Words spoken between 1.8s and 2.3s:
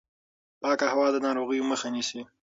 نیسي.